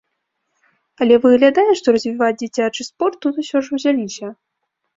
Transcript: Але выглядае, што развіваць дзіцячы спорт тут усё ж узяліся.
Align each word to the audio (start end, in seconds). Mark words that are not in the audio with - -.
Але 1.05 1.15
выглядае, 1.25 1.67
што 1.83 1.87
развіваць 1.97 2.39
дзіцячы 2.41 2.81
спорт 2.89 3.15
тут 3.29 3.35
усё 3.45 3.57
ж 3.69 3.77
узяліся. 3.79 4.27